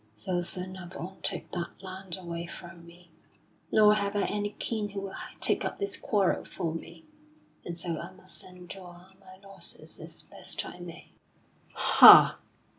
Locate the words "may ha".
10.79-12.39